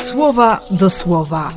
słowa 0.00 0.60
do 0.70 0.90
słowa. 0.90 1.52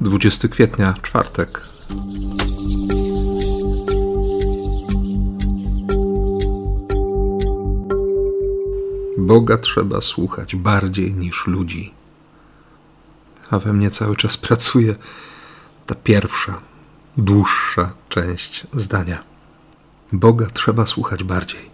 Dwudziesty 0.00 0.48
kwietnia, 0.48 0.94
czwartek. 1.02 1.62
Boga 9.18 9.58
trzeba 9.58 10.00
słuchać 10.00 10.56
bardziej 10.56 11.14
niż 11.14 11.46
ludzi. 11.46 11.94
A 13.50 13.58
we 13.58 13.72
mnie 13.72 13.90
cały 13.90 14.16
czas 14.16 14.36
pracuje 14.36 14.94
ta 15.86 15.94
pierwsza, 15.94 16.60
dłuższa 17.16 17.92
część 18.08 18.66
zdania. 18.74 19.22
Boga 20.12 20.46
trzeba 20.46 20.86
słuchać 20.86 21.24
bardziej, 21.24 21.70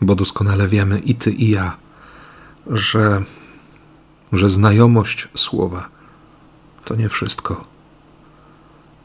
bo 0.00 0.14
doskonale 0.14 0.68
wiemy 0.68 0.98
i 0.98 1.14
ty, 1.14 1.30
i 1.30 1.50
ja, 1.50 1.76
że, 2.66 3.22
że 4.32 4.48
znajomość 4.48 5.28
słowa 5.34 5.88
to 6.84 6.96
nie 6.96 7.08
wszystko. 7.08 7.64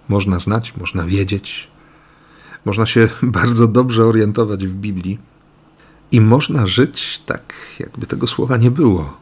Można 0.10 0.40
znać, 0.40 0.74
można 0.78 1.04
wiedzieć, 1.04 1.68
można 2.66 2.86
się 2.86 3.10
bardzo 3.40 3.68
dobrze 3.68 4.06
orientować 4.06 4.68
w 4.68 4.76
Biblii 4.76 5.20
i 6.12 6.22
można 6.22 6.66
żyć 6.66 7.22
tak, 7.26 7.54
jakby 7.80 8.08
tego 8.08 8.28
słowa 8.28 8.58
nie 8.58 8.72
było, 8.72 9.18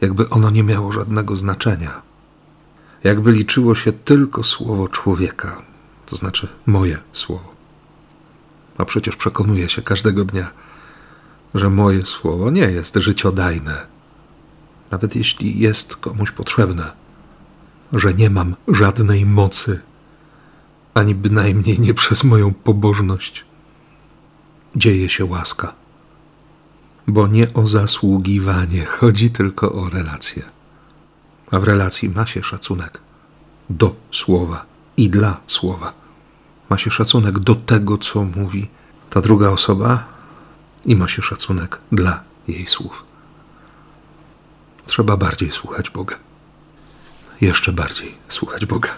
jakby 0.00 0.30
ono 0.30 0.50
nie 0.50 0.62
miało 0.62 0.92
żadnego 0.92 1.36
znaczenia, 1.36 2.02
jakby 3.04 3.32
liczyło 3.32 3.74
się 3.74 3.92
tylko 3.92 4.42
słowo 4.42 4.88
człowieka, 4.88 5.62
to 6.06 6.16
znaczy 6.16 6.48
moje 6.66 6.98
słowo. 7.12 7.54
A 8.78 8.84
przecież 8.84 9.16
przekonuję 9.16 9.68
się 9.68 9.82
każdego 9.82 10.24
dnia, 10.24 10.50
że 11.54 11.70
moje 11.70 12.06
słowo 12.06 12.50
nie 12.50 12.60
jest 12.60 12.96
życiodajne, 12.96 13.86
nawet 14.90 15.16
jeśli 15.16 15.58
jest 15.58 15.96
komuś 15.96 16.30
potrzebne, 16.30 16.92
że 17.92 18.14
nie 18.14 18.30
mam 18.30 18.56
żadnej 18.68 19.26
mocy, 19.26 19.80
ani 20.94 21.14
bynajmniej 21.14 21.80
nie 21.80 21.94
przez 21.94 22.24
moją 22.24 22.54
pobożność 22.54 23.44
dzieje 24.76 25.08
się 25.08 25.24
łaska. 25.24 25.74
Bo 27.06 27.26
nie 27.26 27.54
o 27.54 27.66
zasługiwanie 27.66 28.84
chodzi 28.84 29.30
tylko 29.30 29.72
o 29.72 29.88
relacje. 29.88 30.42
A 31.54 31.60
w 31.60 31.64
relacji 31.64 32.08
ma 32.08 32.26
się 32.26 32.42
szacunek 32.42 33.00
do 33.70 33.96
słowa 34.10 34.66
i 34.96 35.10
dla 35.10 35.40
słowa. 35.46 35.92
Ma 36.70 36.78
się 36.78 36.90
szacunek 36.90 37.38
do 37.38 37.54
tego, 37.54 37.98
co 37.98 38.24
mówi 38.24 38.68
ta 39.10 39.20
druga 39.20 39.48
osoba, 39.48 40.04
i 40.84 40.96
ma 40.96 41.08
się 41.08 41.22
szacunek 41.22 41.78
dla 41.92 42.22
jej 42.48 42.66
słów. 42.66 43.04
Trzeba 44.86 45.16
bardziej 45.16 45.52
słuchać 45.52 45.90
Boga. 45.90 46.16
Jeszcze 47.40 47.72
bardziej 47.72 48.14
słuchać 48.28 48.66
Boga. 48.66 48.90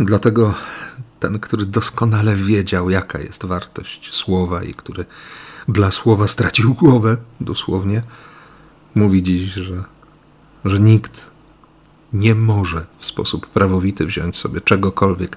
Dlatego 0.00 0.54
ten, 1.20 1.40
który 1.40 1.66
doskonale 1.66 2.34
wiedział, 2.34 2.90
jaka 2.90 3.18
jest 3.20 3.44
wartość 3.44 4.16
słowa 4.16 4.62
i 4.62 4.74
który 4.74 5.04
dla 5.68 5.90
słowa 5.90 6.28
stracił 6.28 6.74
głowę, 6.74 7.16
dosłownie, 7.40 8.02
mówi 8.94 9.22
dziś, 9.22 9.52
że, 9.52 9.84
że 10.68 10.80
nikt 10.80 11.30
nie 12.12 12.34
może 12.34 12.86
w 12.98 13.06
sposób 13.06 13.46
prawowity 13.46 14.06
wziąć 14.06 14.36
sobie 14.36 14.60
czegokolwiek, 14.60 15.36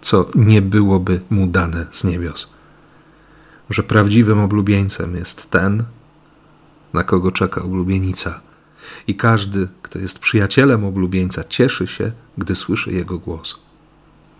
co 0.00 0.30
nie 0.34 0.62
byłoby 0.62 1.20
mu 1.30 1.46
dane 1.46 1.86
z 1.90 2.04
niebios. 2.04 2.48
Że 3.70 3.82
prawdziwym 3.82 4.38
oblubieńcem 4.38 5.16
jest 5.16 5.50
ten, 5.50 5.84
na 6.92 7.04
kogo 7.04 7.32
czeka 7.32 7.62
oblubienica. 7.62 8.40
I 9.06 9.14
każdy, 9.14 9.68
kto 9.82 9.98
jest 9.98 10.18
przyjacielem 10.18 10.84
oblubieńca, 10.84 11.44
cieszy 11.44 11.86
się, 11.86 12.12
gdy 12.38 12.54
słyszy 12.54 12.92
jego 12.92 13.18
głos 13.18 13.58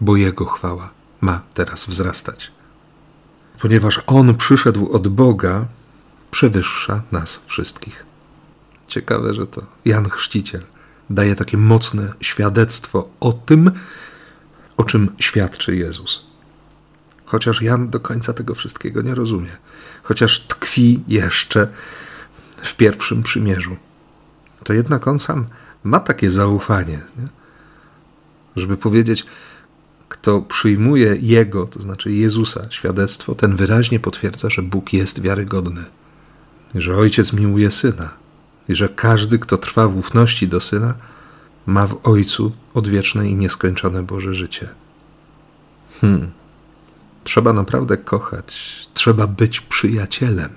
bo 0.02 0.16
Jego 0.16 0.44
chwała 0.44 0.90
ma 1.20 1.40
teraz 1.54 1.86
wzrastać. 1.86 2.50
Ponieważ 3.60 4.00
On 4.06 4.34
przyszedł 4.34 4.92
od 4.92 5.08
Boga, 5.08 5.66
przewyższa 6.30 7.02
nas 7.12 7.42
wszystkich. 7.46 8.06
Ciekawe, 8.92 9.34
że 9.34 9.46
to 9.46 9.62
Jan 9.84 10.10
Chrzciciel 10.10 10.62
daje 11.10 11.36
takie 11.36 11.56
mocne 11.56 12.12
świadectwo 12.20 13.08
o 13.20 13.32
tym, 13.32 13.70
o 14.76 14.84
czym 14.84 15.10
świadczy 15.18 15.76
Jezus. 15.76 16.24
Chociaż 17.24 17.62
Jan 17.62 17.90
do 17.90 18.00
końca 18.00 18.32
tego 18.32 18.54
wszystkiego 18.54 19.02
nie 19.02 19.14
rozumie, 19.14 19.56
chociaż 20.02 20.40
tkwi 20.40 21.00
jeszcze 21.08 21.68
w 22.56 22.76
pierwszym 22.76 23.22
przymierzu, 23.22 23.76
to 24.64 24.72
jednak 24.72 25.08
on 25.08 25.18
sam 25.18 25.46
ma 25.84 26.00
takie 26.00 26.30
zaufanie, 26.30 27.00
nie? 27.18 27.26
żeby 28.56 28.76
powiedzieć: 28.76 29.24
kto 30.08 30.40
przyjmuje 30.40 31.16
Jego, 31.20 31.66
to 31.66 31.80
znaczy 31.80 32.12
Jezusa, 32.12 32.70
świadectwo, 32.70 33.34
ten 33.34 33.56
wyraźnie 33.56 34.00
potwierdza, 34.00 34.50
że 34.50 34.62
Bóg 34.62 34.92
jest 34.92 35.20
wiarygodny, 35.20 35.84
że 36.74 36.96
Ojciec 36.96 37.32
miłuje 37.32 37.70
Syna 37.70 38.21
i 38.72 38.74
że 38.74 38.88
każdy, 38.88 39.38
kto 39.38 39.58
trwa 39.58 39.88
w 39.88 39.96
ufności 39.96 40.48
do 40.48 40.60
Syna, 40.60 40.94
ma 41.66 41.86
w 41.86 42.06
Ojcu 42.06 42.52
odwieczne 42.74 43.28
i 43.28 43.36
nieskończone 43.36 44.02
Boże 44.02 44.34
życie. 44.34 44.68
Hmm. 46.00 46.30
Trzeba 47.24 47.52
naprawdę 47.52 47.96
kochać, 47.96 48.56
trzeba 48.94 49.26
być 49.26 49.60
przyjacielem, 49.60 50.50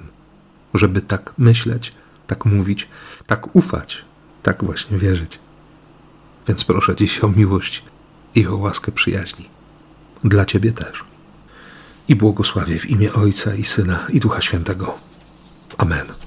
żeby 0.74 1.02
tak 1.02 1.34
myśleć, 1.38 1.94
tak 2.28 2.46
mówić, 2.46 2.88
tak 3.28 3.56
ufać, 3.56 4.06
tak 4.44 4.64
właśnie 4.64 4.98
wierzyć. 4.98 5.40
Więc 6.48 6.64
proszę 6.64 6.96
dziś 6.96 7.24
o 7.24 7.28
miłość 7.28 7.84
i 8.36 8.48
o 8.48 8.56
łaskę 8.56 8.92
przyjaźni. 8.92 9.50
Dla 10.24 10.46
Ciebie 10.46 10.74
też. 10.74 11.04
I 12.08 12.16
błogosławię 12.16 12.80
w 12.80 12.90
imię 12.90 13.14
Ojca 13.14 13.56
i 13.56 13.64
Syna 13.64 14.08
i 14.10 14.20
Ducha 14.20 14.42
Świętego. 14.42 14.98
Amen. 15.78 16.25